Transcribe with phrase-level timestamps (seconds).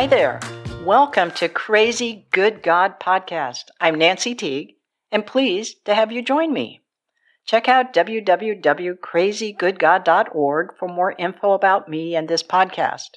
[0.00, 0.40] Hi there.
[0.82, 3.64] Welcome to Crazy Good God Podcast.
[3.82, 4.76] I'm Nancy Teague
[5.12, 6.80] and pleased to have you join me.
[7.44, 13.08] Check out www.crazygoodgod.org for more info about me and this podcast.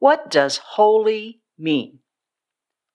[0.00, 2.00] What does holy mean?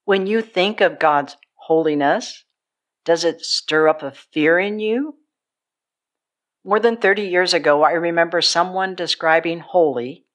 [0.04, 2.44] When you think of God's holiness,
[3.06, 5.20] does it stir up a fear in you?
[6.66, 10.26] More than 30 years ago, I remember someone describing holy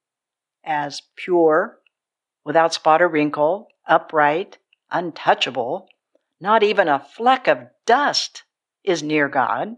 [0.64, 1.79] as pure,
[2.44, 4.58] without spot or wrinkle, upright,
[4.90, 5.88] untouchable,
[6.40, 8.44] not even a fleck of dust
[8.84, 9.76] is near God.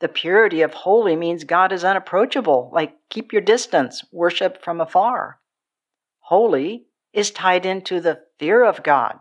[0.00, 5.40] The purity of holy means God is unapproachable, like keep your distance, worship from afar.
[6.20, 9.18] Holy is tied into the fear of God.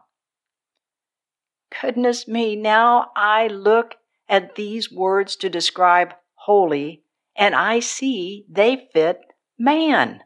[1.81, 3.95] Goodness me, now I look
[4.27, 7.03] at these words to describe holy
[7.35, 9.19] and I see they fit
[9.57, 10.21] man.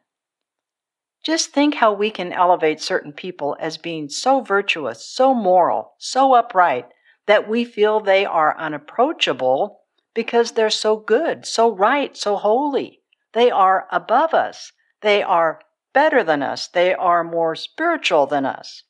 [1.23, 6.33] Just think how we can elevate certain people as being so virtuous, so moral, so
[6.33, 6.89] upright,
[7.27, 12.99] that we feel they are unapproachable because they're so good, so right, so holy.
[13.31, 14.73] They are above us.
[15.01, 15.61] They are
[15.93, 16.67] better than us.
[16.67, 18.83] They are more spiritual than us.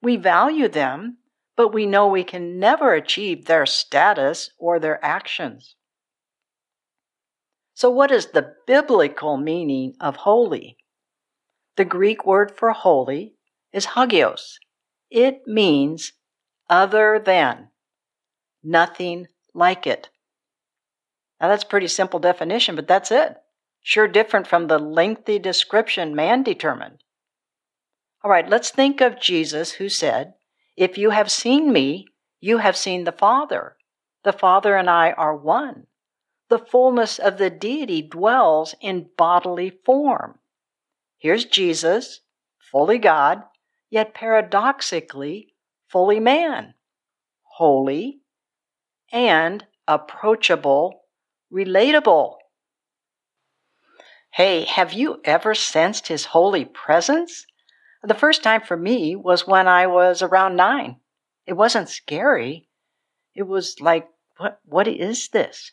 [0.00, 1.18] We value them,
[1.56, 5.74] but we know we can never achieve their status or their actions.
[7.74, 10.76] So, what is the biblical meaning of holy?
[11.76, 13.34] The Greek word for holy
[13.72, 14.58] is hagios.
[15.10, 16.12] It means
[16.68, 17.68] other than,
[18.62, 20.10] nothing like it.
[21.40, 23.36] Now that's a pretty simple definition, but that's it.
[23.80, 27.02] Sure different from the lengthy description man determined.
[28.22, 30.34] All right, let's think of Jesus who said,
[30.76, 32.06] If you have seen me,
[32.40, 33.76] you have seen the Father.
[34.24, 35.86] The Father and I are one.
[36.48, 40.38] The fullness of the deity dwells in bodily form.
[41.22, 42.22] Here's Jesus,
[42.58, 43.44] fully God,
[43.90, 45.54] yet paradoxically
[45.86, 46.74] fully man,
[47.42, 48.22] holy,
[49.12, 51.02] and approachable,
[51.52, 52.38] relatable.
[54.32, 57.46] Hey, have you ever sensed his holy presence?
[58.02, 60.96] The first time for me was when I was around nine.
[61.46, 62.68] It wasn't scary.
[63.36, 64.08] It was like,
[64.38, 65.70] what, what is this?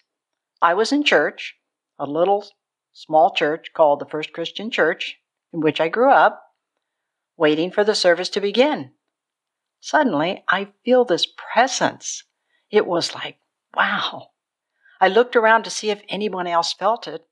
[0.61, 1.55] I was in church,
[1.97, 2.45] a little
[2.93, 5.15] small church called the First Christian Church
[5.53, 6.43] in which I grew up,
[7.37, 8.91] waiting for the service to begin.
[9.79, 12.23] Suddenly, I feel this presence.
[12.69, 13.37] It was like,
[13.75, 14.31] wow.
[14.99, 17.25] I looked around to see if anyone else felt it,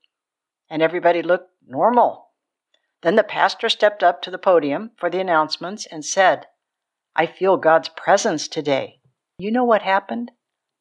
[0.70, 2.30] and everybody looked normal.
[3.02, 6.46] Then the pastor stepped up to the podium for the announcements and said,
[7.14, 9.00] I feel God's presence today.
[9.38, 10.32] You know what happened?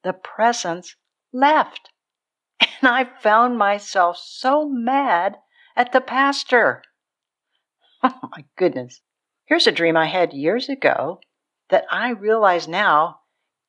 [0.03, 0.95] The presence
[1.33, 1.89] left.
[2.79, 5.37] And I found myself so mad
[5.75, 6.83] at the pastor.
[8.07, 9.01] Oh my goodness.
[9.45, 11.19] Here's a dream I had years ago
[11.69, 13.19] that I realize now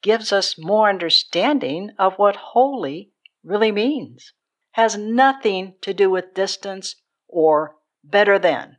[0.02, 3.10] gives us more understanding of what holy
[3.42, 4.32] really means.
[4.72, 6.96] Has nothing to do with distance
[7.26, 8.76] or better than.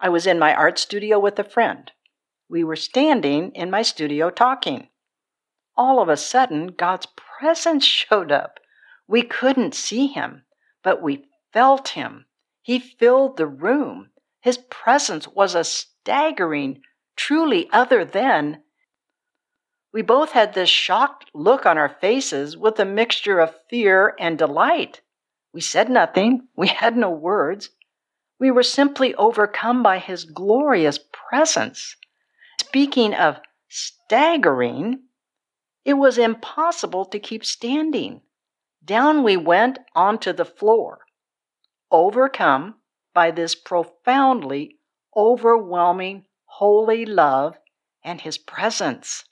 [0.00, 1.92] I was in my art studio with a friend.
[2.48, 4.88] We were standing in my studio talking.
[5.76, 7.06] All of a sudden, God's
[7.38, 8.60] presence showed up.
[9.06, 10.44] We couldn't see him,
[10.82, 12.24] but we felt him.
[12.70, 14.12] He filled the room.
[14.42, 16.82] His presence was a staggering,
[17.16, 18.62] truly other than.
[19.92, 24.38] We both had this shocked look on our faces with a mixture of fear and
[24.38, 25.00] delight.
[25.52, 27.70] We said nothing, we had no words.
[28.38, 31.96] We were simply overcome by his glorious presence.
[32.60, 35.08] Speaking of staggering,
[35.84, 38.22] it was impossible to keep standing.
[38.84, 41.00] Down we went onto the floor
[41.90, 42.74] overcome
[43.14, 44.76] by this profoundly
[45.16, 47.56] overwhelming holy love
[48.04, 49.24] and His presence.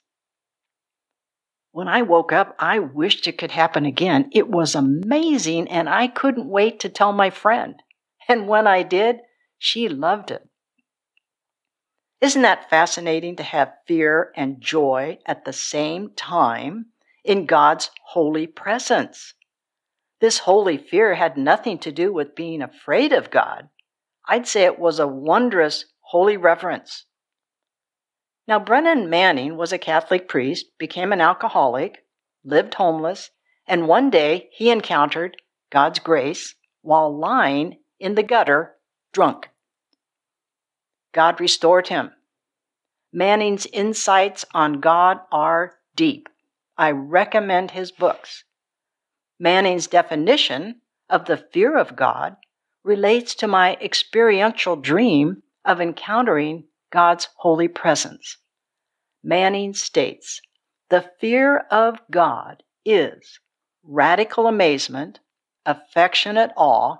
[1.71, 4.29] When I woke up, I wished it could happen again.
[4.33, 7.81] It was amazing, and I couldn't wait to tell my friend.
[8.27, 9.17] And when I did,
[9.57, 10.47] she loved it.
[12.21, 16.87] Isn't that fascinating to have fear and joy at the same time
[17.23, 19.33] in God's holy presence?
[20.19, 23.69] This holy fear had nothing to do with being afraid of God.
[24.27, 27.05] I'd say it was a wondrous holy reverence.
[28.47, 32.03] Now, Brennan Manning was a Catholic priest, became an alcoholic,
[32.43, 33.31] lived homeless,
[33.67, 35.37] and one day he encountered
[35.71, 38.75] God's grace while lying in the gutter
[39.13, 39.49] drunk.
[41.13, 42.11] God restored him.
[43.13, 46.29] Manning's insights on God are deep.
[46.77, 48.43] I recommend his books.
[49.39, 52.35] Manning's definition of the fear of God
[52.83, 58.37] relates to my experiential dream of encountering God's holy presence.
[59.23, 60.41] Manning states
[60.89, 63.39] The fear of God is
[63.83, 65.19] radical amazement,
[65.65, 66.97] affectionate awe,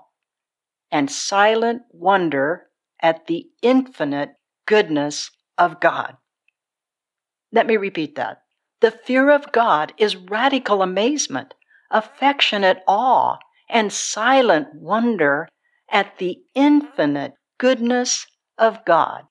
[0.90, 2.66] and silent wonder
[3.00, 4.30] at the infinite
[4.66, 6.16] goodness of God.
[7.52, 8.42] Let me repeat that.
[8.80, 11.54] The fear of God is radical amazement,
[11.90, 13.36] affectionate awe,
[13.68, 15.48] and silent wonder
[15.90, 18.26] at the infinite goodness
[18.58, 19.22] of God.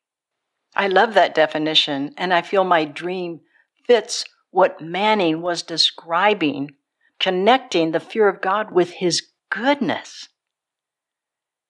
[0.75, 3.41] I love that definition, and I feel my dream
[3.85, 6.71] fits what Manning was describing,
[7.19, 10.29] connecting the fear of God with his goodness.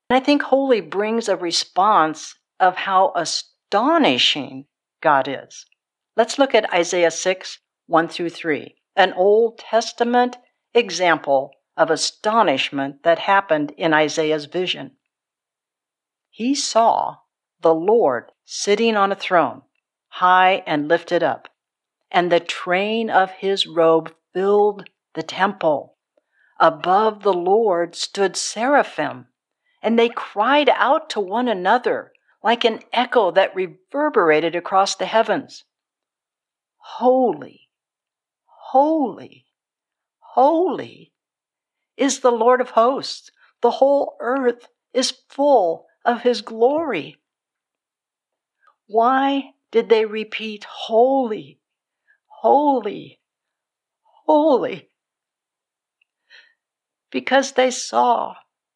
[0.09, 4.65] And I think holy brings a response of how astonishing
[5.01, 5.65] God is.
[6.17, 10.37] Let's look at Isaiah 6 1 through 3, an Old Testament
[10.73, 14.91] example of astonishment that happened in Isaiah's vision.
[16.29, 17.17] He saw
[17.61, 19.63] the Lord sitting on a throne,
[20.07, 21.47] high and lifted up,
[22.11, 25.97] and the train of his robe filled the temple.
[26.59, 29.27] Above the Lord stood seraphim,
[29.81, 32.11] and they cried out to one another
[32.43, 35.63] like an echo that reverberated across the heavens
[36.77, 37.69] Holy,
[38.71, 39.45] holy,
[40.33, 41.11] holy
[41.97, 43.31] is the Lord of hosts.
[43.61, 47.17] The whole earth is full of his glory.
[48.87, 51.59] Why did they repeat holy,
[52.27, 53.19] holy,
[54.25, 54.89] holy?
[57.11, 58.35] Because they saw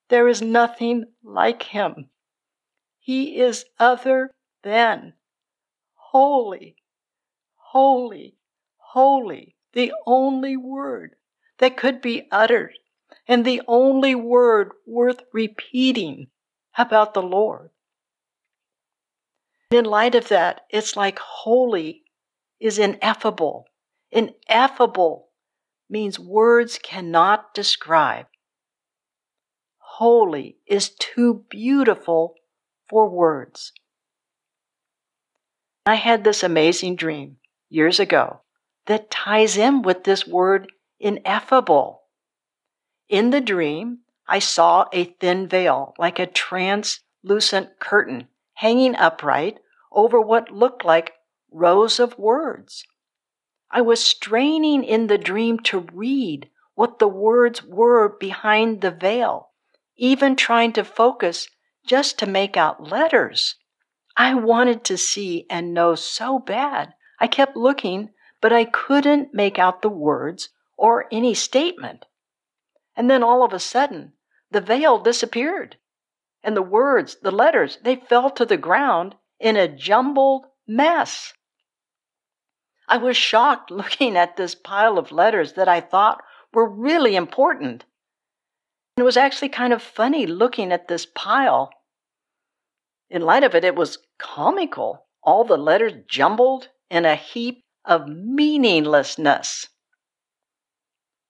[0.09, 2.09] there is nothing like him.
[2.99, 4.31] He is other
[4.63, 5.13] than
[5.93, 6.75] holy,
[7.55, 8.37] holy,
[8.77, 11.15] holy, the only word
[11.63, 12.73] that could be uttered
[13.25, 16.27] and the only word worth repeating
[16.77, 17.69] about the Lord.
[19.71, 22.03] In light of that, it's like holy
[22.59, 23.67] is ineffable.
[24.11, 25.29] Ineffable
[25.89, 28.25] means words cannot describe.
[29.77, 32.35] Holy is too beautiful
[32.89, 33.71] for words.
[35.85, 37.37] I had this amazing dream
[37.69, 38.41] years ago
[38.87, 40.67] that ties in with this word
[41.03, 42.03] ineffable.
[43.09, 49.59] In the dream, I saw a thin veil, like a translucent curtain, hanging upright
[49.91, 51.13] over what looked like
[51.51, 52.85] rows of words.
[53.69, 59.49] I was straining in the dream to read what the words were behind the veil,
[59.97, 61.49] even trying to focus
[61.85, 63.55] just to make out letters.
[64.15, 66.93] I wanted to see and know so bad.
[67.19, 68.11] I kept looking,
[68.41, 72.05] but I couldn't make out the words or any statement.
[72.95, 74.13] And then all of a sudden,
[74.51, 75.77] the veil disappeared.
[76.43, 81.33] And the words, the letters, they fell to the ground in a jumbled mess.
[82.87, 86.23] I was shocked looking at this pile of letters that I thought
[86.53, 87.85] were really important.
[88.97, 91.71] It was actually kind of funny looking at this pile.
[93.09, 95.07] In light of it, it was comical.
[95.23, 99.67] All the letters jumbled in a heap of meaninglessness.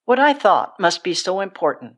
[0.05, 1.95] What I thought must be so important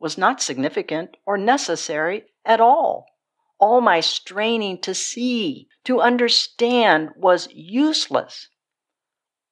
[0.00, 3.06] was not significant or necessary at all.
[3.58, 8.48] All my straining to see, to understand was useless.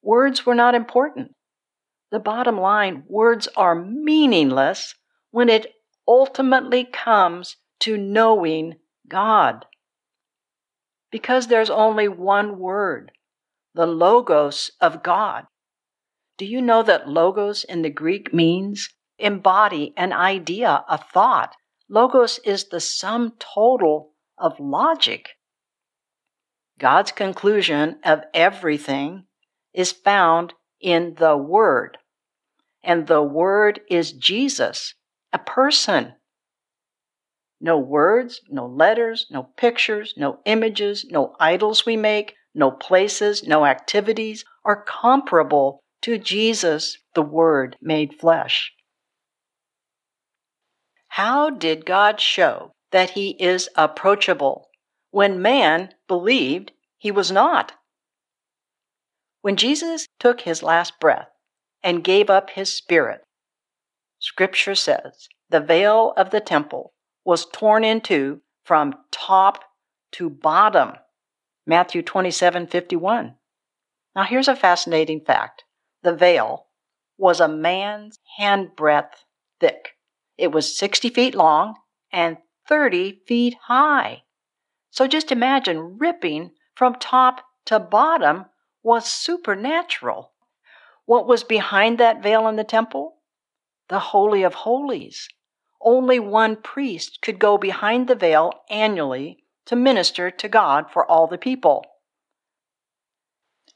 [0.01, 1.35] Words were not important.
[2.11, 4.95] The bottom line words are meaningless
[5.31, 5.73] when it
[6.07, 8.75] ultimately comes to knowing
[9.07, 9.65] God.
[11.11, 13.11] Because there's only one word,
[13.73, 15.45] the Logos of God.
[16.43, 21.55] Do you know that Logos in the Greek means embody an idea, a thought?
[21.87, 25.29] Logos is the sum total of logic.
[26.77, 29.23] God's conclusion of everything
[29.73, 31.97] is found in the Word.
[32.83, 34.95] And the Word is Jesus,
[35.31, 36.15] a person.
[37.61, 43.65] No words, no letters, no pictures, no images, no idols we make, no places, no
[43.65, 48.73] activities are comparable to Jesus, the Word made flesh.
[51.09, 54.69] How did God show that He is approachable
[55.11, 57.73] when man believed He was not?
[59.41, 61.29] When Jesus took His last breath
[61.81, 63.21] and gave up His spirit,
[64.19, 66.93] Scripture says the veil of the temple
[67.23, 69.63] was torn in two from top
[70.13, 70.93] to bottom.
[71.65, 73.35] Matthew 27 51.
[74.15, 75.62] Now, here's a fascinating fact
[76.03, 76.67] the veil
[77.17, 79.25] was a man's handbreadth
[79.59, 79.89] thick.
[80.37, 81.75] It was 60 feet long
[82.11, 84.23] and 30 feet high.
[84.91, 88.45] So just imagine ripping from top to bottom
[88.83, 90.31] was supernatural.
[91.05, 93.15] What was behind that veil in the temple?
[93.89, 95.27] The Holy of Holies.
[95.81, 101.27] Only one priest could go behind the veil annually to minister to God for all
[101.27, 101.85] the people.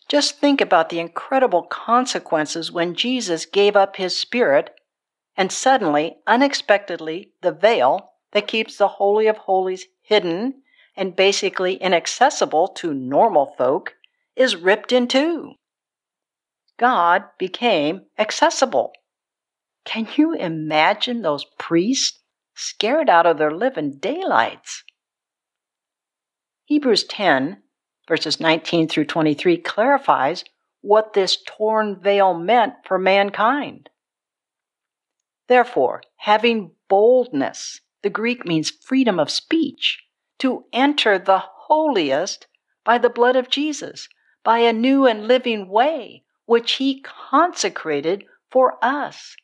[0.08, 4.72] Just think about the incredible consequences when Jesus gave up his spirit
[5.36, 10.62] and suddenly, unexpectedly, the veil that keeps the Holy of Holies hidden
[10.96, 13.94] and basically inaccessible to normal folk
[14.36, 15.54] is ripped in two.
[16.80, 18.94] God became accessible.
[19.86, 22.20] Can you imagine those priests
[22.56, 24.84] scared out of their living daylights?
[26.66, 27.62] Hebrews 10,
[28.08, 30.44] verses 19 through 23, clarifies
[30.82, 33.90] what this torn veil meant for mankind.
[35.48, 40.04] Therefore, having boldness, the Greek means freedom of speech,
[40.40, 42.48] to enter the holiest
[42.84, 44.08] by the blood of Jesus,
[44.44, 49.36] by a new and living way, which he consecrated for us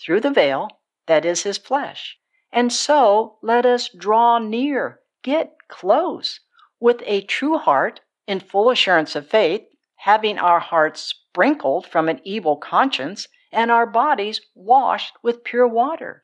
[0.00, 0.68] through the veil,
[1.06, 2.18] that is his flesh.
[2.52, 6.40] And so let us draw near, get close,
[6.84, 9.62] with a true heart, in full assurance of faith,
[9.96, 16.22] having our hearts sprinkled from an evil conscience and our bodies washed with pure water.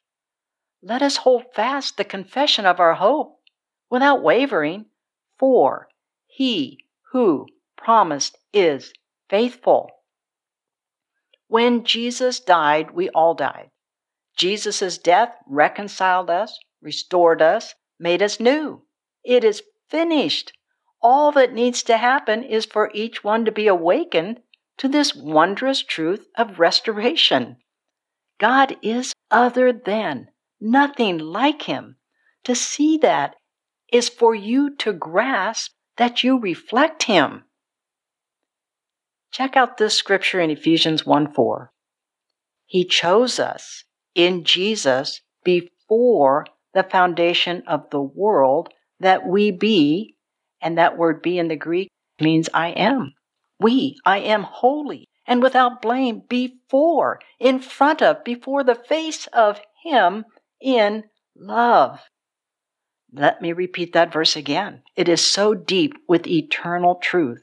[0.82, 3.38] Let us hold fast the confession of our hope
[3.88, 4.84] without wavering,
[5.38, 5.88] for
[6.26, 7.46] he who
[7.78, 8.92] promised is
[9.30, 9.88] faithful.
[11.48, 13.70] When Jesus died, we all died.
[14.36, 18.82] Jesus' death reconciled us, restored us, made us new.
[19.24, 20.52] It is finished.
[21.02, 24.40] All that needs to happen is for each one to be awakened
[24.78, 27.56] to this wondrous truth of restoration.
[28.38, 30.28] God is other than,
[30.60, 31.96] nothing like Him.
[32.44, 33.36] To see that
[33.92, 37.44] is for you to grasp that you reflect Him.
[39.30, 41.72] Check out this scripture in Ephesians 1 4.
[42.66, 50.14] He chose us in Jesus before the foundation of the world that we be,
[50.60, 51.88] and that word be in the Greek
[52.20, 53.14] means I am.
[53.58, 59.60] We, I am holy and without blame before, in front of, before the face of
[59.84, 60.24] Him
[60.60, 61.04] in
[61.36, 62.00] love.
[63.12, 64.82] Let me repeat that verse again.
[64.96, 67.42] It is so deep with eternal truth,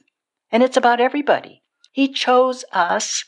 [0.51, 1.63] and it's about everybody.
[1.91, 3.25] He chose us,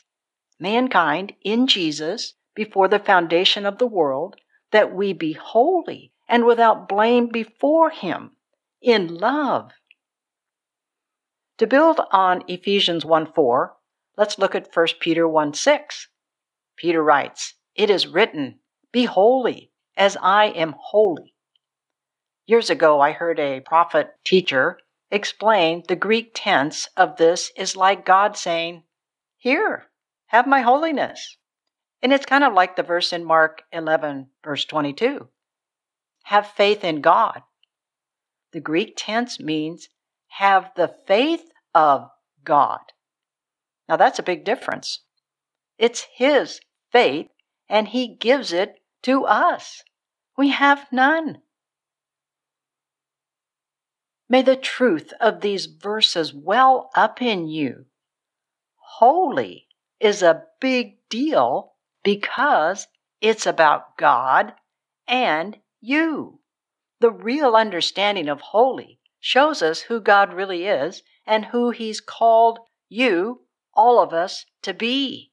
[0.58, 4.36] mankind, in Jesus before the foundation of the world,
[4.72, 8.30] that we be holy and without blame before Him
[8.80, 9.72] in love.
[11.58, 13.76] To build on Ephesians 1 4,
[14.16, 16.08] let's look at 1 Peter 1 6.
[16.76, 18.60] Peter writes, It is written,
[18.92, 21.34] Be holy, as I am holy.
[22.46, 24.78] Years ago, I heard a prophet teacher
[25.10, 28.84] explain the Greek tense of this is like God saying,
[29.36, 29.88] Here,
[30.26, 31.36] have my holiness.
[32.02, 35.28] And it's kind of like the verse in Mark 11, verse 22.
[36.30, 37.42] Have faith in God.
[38.52, 39.88] The Greek tense means
[40.28, 42.08] have the faith of
[42.44, 42.78] God.
[43.88, 45.00] Now that's a big difference.
[45.76, 46.60] It's His
[46.92, 47.26] faith,
[47.68, 49.82] and He gives it to us.
[50.38, 51.42] We have none.
[54.28, 57.86] May the truth of these verses well up in you.
[58.76, 59.66] Holy
[59.98, 61.72] is a big deal
[62.04, 62.86] because
[63.20, 64.54] it's about God
[65.08, 66.40] and you.
[67.00, 72.58] The real understanding of holy shows us who God really is and who He's called
[72.88, 73.42] you,
[73.74, 75.32] all of us, to be.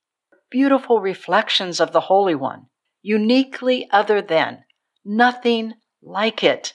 [0.49, 2.67] Beautiful reflections of the Holy One,
[3.01, 4.63] uniquely other than,
[5.03, 6.73] nothing like it.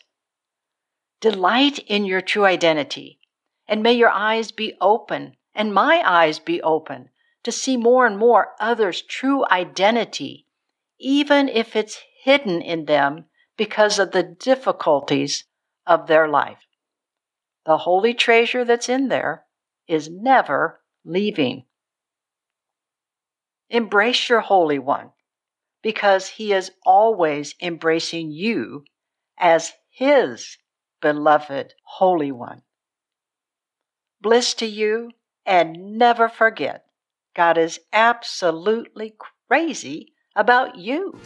[1.21, 3.19] Delight in your true identity,
[3.67, 7.09] and may your eyes be open, and my eyes be open,
[7.45, 10.47] to see more and more others' true identity,
[10.99, 13.27] even if it's hidden in them
[13.63, 15.45] because of the difficulties
[15.87, 16.67] of their life.
[17.65, 19.45] The holy treasure that's in there
[19.87, 21.67] is never leaving.
[23.71, 25.11] Embrace your Holy One
[25.81, 28.83] because He is always embracing you
[29.39, 30.59] as His
[31.01, 32.63] beloved Holy One.
[34.21, 35.13] Bliss to you,
[35.47, 36.85] and never forget
[37.37, 39.15] God is absolutely
[39.47, 41.21] crazy about you.